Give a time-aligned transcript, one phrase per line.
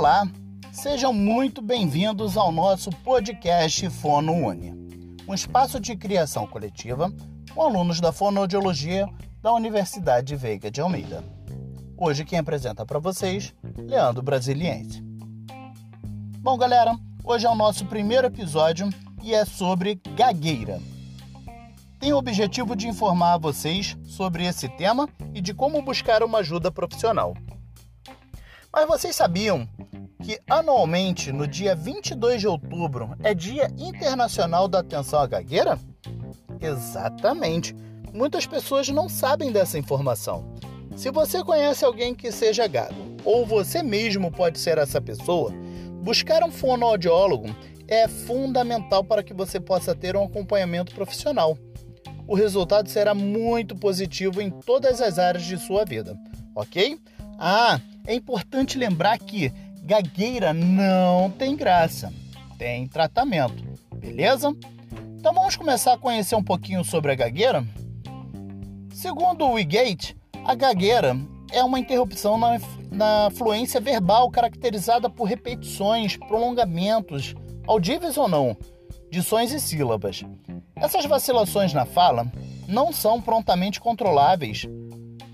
[0.00, 0.26] Olá,
[0.72, 4.72] sejam muito bem-vindos ao nosso podcast Fono Uni,
[5.28, 7.12] um espaço de criação coletiva
[7.54, 9.06] com alunos da fonoaudiologia
[9.42, 11.22] da Universidade Veiga de Almeida.
[11.98, 15.02] Hoje quem apresenta para vocês, Leandro Brasiliense.
[16.38, 18.88] Bom, galera, hoje é o nosso primeiro episódio
[19.22, 20.80] e é sobre gagueira.
[21.98, 26.70] Tem o objetivo de informar vocês sobre esse tema e de como buscar uma ajuda
[26.72, 27.34] profissional.
[28.72, 29.68] Mas vocês sabiam
[30.22, 35.78] que anualmente, no dia 22 de outubro, é Dia Internacional da Atenção à Gagueira?
[36.60, 37.74] Exatamente.
[38.12, 40.54] Muitas pessoas não sabem dessa informação.
[40.96, 45.52] Se você conhece alguém que seja gago, ou você mesmo pode ser essa pessoa,
[46.02, 47.54] buscar um fonoaudiólogo
[47.88, 51.58] é fundamental para que você possa ter um acompanhamento profissional.
[52.26, 56.16] O resultado será muito positivo em todas as áreas de sua vida,
[56.54, 56.98] ok?
[57.36, 62.12] Ah, é importante lembrar que gagueira não tem graça,
[62.58, 63.62] tem tratamento,
[63.96, 64.54] beleza?
[65.18, 67.64] Então vamos começar a conhecer um pouquinho sobre a gagueira?
[68.92, 71.16] Segundo o Wigate, a gagueira
[71.52, 72.58] é uma interrupção na,
[72.90, 77.34] na fluência verbal caracterizada por repetições, prolongamentos,
[77.66, 78.56] audíveis ou não,
[79.10, 80.22] de sons e sílabas.
[80.76, 82.30] Essas vacilações na fala
[82.68, 84.66] não são prontamente controláveis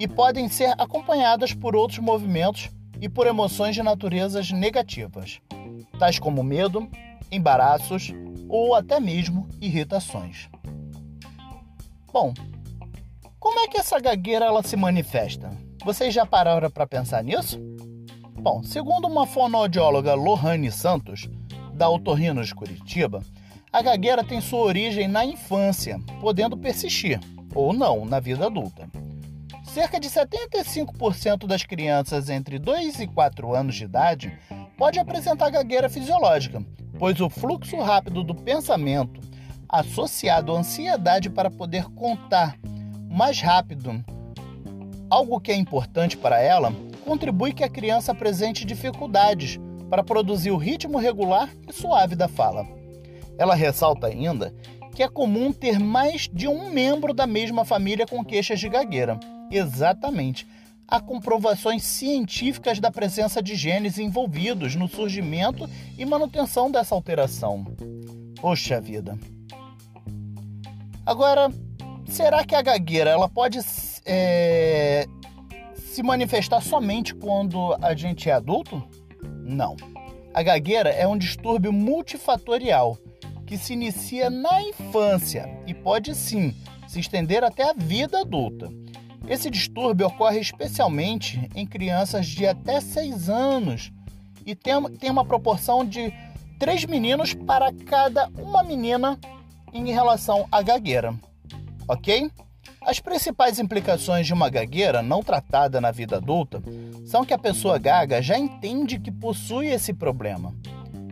[0.00, 2.70] e podem ser acompanhadas por outros movimentos
[3.02, 5.40] e por emoções de naturezas negativas,
[5.98, 6.88] tais como medo,
[7.30, 8.10] embaraços
[8.48, 10.48] ou até mesmo irritações.
[12.10, 12.32] Bom,
[13.38, 15.52] como é que essa gagueira ela se manifesta?
[15.84, 17.60] Vocês já pararam para pensar nisso?
[18.32, 21.28] Bom, segundo uma fonoaudióloga Lohane Santos,
[21.74, 23.22] da Otorrino de Curitiba,
[23.70, 27.20] a gagueira tem sua origem na infância, podendo persistir,
[27.54, 28.88] ou não, na vida adulta.
[29.72, 34.36] Cerca de 75% das crianças entre 2 e 4 anos de idade
[34.76, 36.60] pode apresentar gagueira fisiológica,
[36.98, 39.20] pois o fluxo rápido do pensamento,
[39.68, 42.58] associado à ansiedade para poder contar
[43.08, 44.04] mais rápido
[45.08, 46.72] algo que é importante para ela,
[47.04, 49.56] contribui que a criança apresente dificuldades
[49.88, 52.66] para produzir o ritmo regular e suave da fala.
[53.38, 54.52] Ela ressalta ainda
[54.96, 59.18] que é comum ter mais de um membro da mesma família com queixas de gagueira.
[59.50, 60.46] Exatamente.
[60.86, 67.64] Há comprovações científicas da presença de genes envolvidos no surgimento e manutenção dessa alteração.
[68.40, 69.18] Poxa vida.
[71.06, 71.50] Agora,
[72.06, 73.58] será que a gagueira ela pode
[74.04, 75.06] é,
[75.76, 78.82] se manifestar somente quando a gente é adulto?
[79.44, 79.76] Não.
[80.32, 82.96] A gagueira é um distúrbio multifatorial
[83.46, 86.54] que se inicia na infância e pode sim
[86.86, 88.68] se estender até a vida adulta.
[89.30, 93.92] Esse distúrbio ocorre especialmente em crianças de até 6 anos
[94.44, 96.12] e tem, tem uma proporção de
[96.58, 99.16] 3 meninos para cada uma menina
[99.72, 101.14] em relação à gagueira,
[101.86, 102.28] ok?
[102.82, 106.60] As principais implicações de uma gagueira não tratada na vida adulta
[107.06, 110.52] são que a pessoa gaga já entende que possui esse problema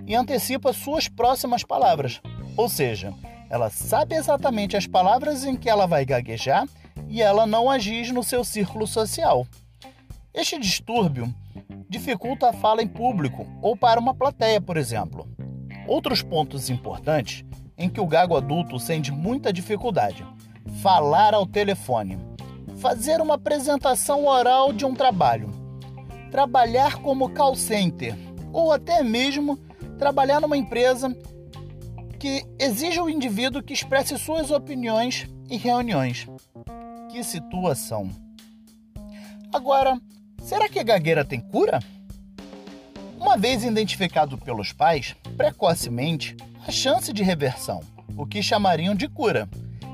[0.09, 2.21] e antecipa suas próximas palavras,
[2.57, 3.15] ou seja,
[3.49, 6.67] ela sabe exatamente as palavras em que ela vai gaguejar
[7.09, 9.47] e ela não agir no seu círculo social.
[10.33, 11.35] Este distúrbio
[11.89, 15.29] dificulta a fala em público ou para uma plateia, por exemplo.
[15.87, 17.45] Outros pontos importantes
[17.77, 20.27] em que o gago adulto sente muita dificuldade:
[20.83, 22.19] falar ao telefone,
[22.77, 25.51] fazer uma apresentação oral de um trabalho,
[26.31, 28.15] trabalhar como call center
[28.53, 29.57] ou até mesmo
[29.99, 31.15] trabalhar numa empresa
[32.19, 36.27] que exige o indivíduo que expresse suas opiniões em reuniões.
[37.11, 38.11] Que situação!
[39.53, 39.99] Agora,
[40.43, 41.81] será que a gagueira tem cura?
[43.19, 46.37] Uma vez identificado pelos pais, precocemente,
[46.67, 47.81] a chance de reversão,
[48.15, 49.49] o que chamariam de cura.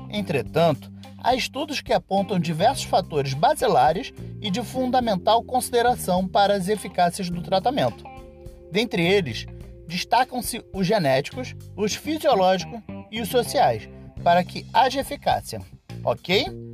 [0.09, 0.91] Entretanto,
[1.23, 7.41] há estudos que apontam diversos fatores basilares e de fundamental consideração para as eficácias do
[7.41, 8.03] tratamento.
[8.71, 9.45] Dentre eles,
[9.87, 13.87] destacam-se os genéticos, os fisiológicos e os sociais,
[14.21, 15.61] para que haja eficácia,
[16.03, 16.64] ok?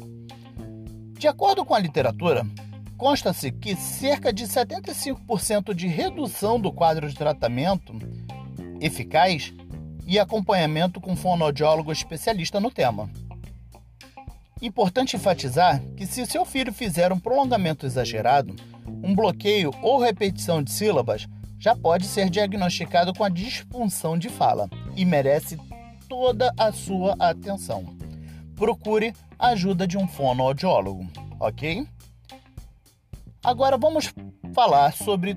[1.21, 2.43] De acordo com a literatura,
[2.97, 7.93] consta-se que cerca de 75% de redução do quadro de tratamento
[8.79, 9.53] eficaz
[10.07, 13.07] e acompanhamento com fonoaudiólogo especialista no tema.
[14.63, 18.55] Importante enfatizar que se seu filho fizer um prolongamento exagerado,
[18.87, 21.27] um bloqueio ou repetição de sílabas,
[21.59, 25.55] já pode ser diagnosticado com a disfunção de fala e merece
[26.09, 28.00] toda a sua atenção
[28.61, 31.07] procure a ajuda de um fonoaudiólogo,
[31.39, 31.83] ok?
[33.43, 34.13] Agora vamos
[34.53, 35.35] falar sobre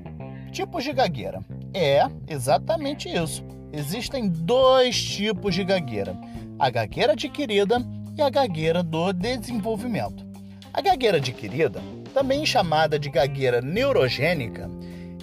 [0.52, 1.42] Tipos de gagueira.
[1.72, 3.42] É exatamente isso.
[3.72, 6.14] Existem dois tipos de gagueira:
[6.58, 7.78] a gagueira adquirida
[8.14, 10.22] e a gagueira do desenvolvimento.
[10.70, 11.80] A gagueira adquirida,
[12.12, 14.70] também chamada de gagueira neurogênica,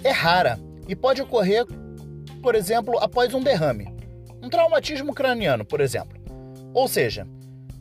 [0.02, 0.58] é rara
[0.88, 1.64] e pode ocorrer,
[2.42, 3.94] por exemplo, após um derrame,
[4.42, 6.20] um traumatismo craniano, por exemplo.
[6.74, 7.26] Ou seja,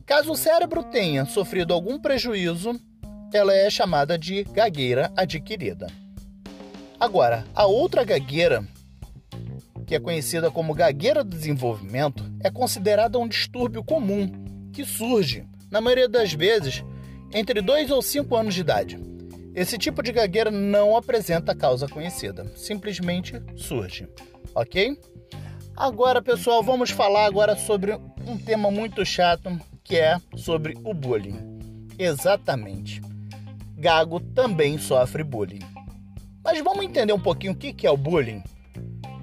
[0.06, 2.80] caso o cérebro tenha sofrido algum prejuízo,
[3.34, 5.88] ela é chamada de gagueira adquirida.
[7.00, 8.64] Agora, a outra gagueira,
[9.88, 14.30] que é conhecida como gagueira do desenvolvimento, é considerada um distúrbio comum
[14.72, 16.84] que surge, na maioria das vezes,
[17.34, 19.00] entre 2 ou 5 anos de idade.
[19.56, 24.08] Esse tipo de gagueira não apresenta causa conhecida, simplesmente surge,
[24.56, 24.98] ok?
[25.76, 27.94] Agora, pessoal, vamos falar agora sobre
[28.28, 29.50] um tema muito chato,
[29.92, 31.60] que é sobre o bullying.
[32.00, 33.02] Exatamente.
[33.76, 35.60] Gago também sofre bullying.
[36.42, 38.42] Mas vamos entender um pouquinho o que é o bullying?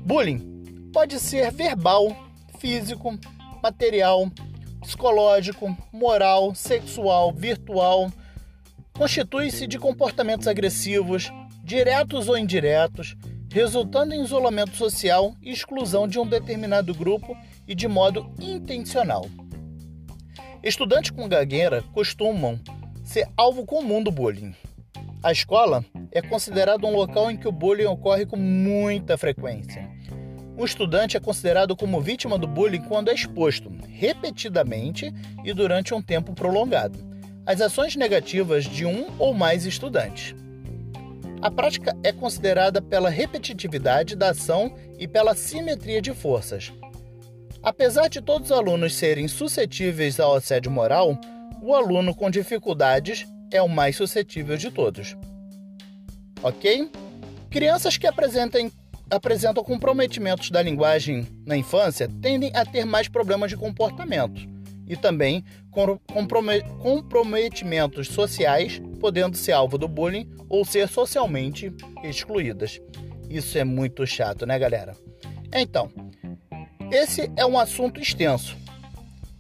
[0.05, 2.15] Bullying pode ser verbal,
[2.59, 3.19] físico,
[3.63, 4.31] material,
[4.83, 8.13] psicológico, moral, sexual, virtual.
[8.93, 11.33] Constitui-se de comportamentos agressivos,
[11.65, 13.17] diretos ou indiretos,
[13.51, 17.35] resultando em isolamento social e exclusão de um determinado grupo
[17.67, 19.25] e de modo intencional.
[20.63, 22.59] Estudantes com gagueira costumam
[23.05, 24.55] ser alvo comum do bullying.
[25.23, 29.89] A escola é considerada um local em que o bullying ocorre com muita frequência.
[30.59, 35.15] Um estudante é considerado como vítima do bullying quando é exposto, repetidamente
[35.45, 36.99] e durante um tempo prolongado,
[37.47, 40.35] às ações negativas de um ou mais estudantes.
[41.41, 46.73] A prática é considerada pela repetitividade da ação e pela simetria de forças.
[47.63, 51.19] Apesar de todos os alunos serem suscetíveis ao assédio moral,
[51.61, 55.17] o aluno com dificuldades é o mais suscetível de todos.
[56.43, 56.91] Ok?
[57.51, 58.71] Crianças que apresentem,
[59.11, 64.47] apresentam comprometimentos da linguagem na infância tendem a ter mais problemas de comportamento
[64.87, 65.45] e também
[66.83, 71.73] comprometimentos sociais, podendo ser alvo do bullying ou ser socialmente
[72.03, 72.81] excluídas.
[73.29, 74.97] Isso é muito chato, né, galera?
[75.53, 75.91] Então,
[76.91, 78.57] esse é um assunto extenso,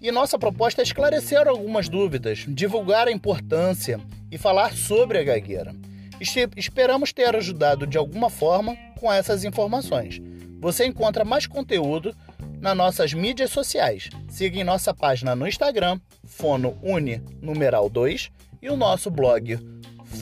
[0.00, 4.00] e nossa proposta é esclarecer algumas dúvidas, divulgar a importância
[4.30, 5.74] e falar sobre a gagueira.
[6.56, 10.20] Esperamos ter ajudado de alguma forma com essas informações.
[10.60, 12.14] Você encontra mais conteúdo
[12.60, 14.08] nas nossas mídias sociais.
[14.28, 18.30] Siga em nossa página no Instagram, FonoUni numeral 2,
[18.60, 19.56] e o nosso blog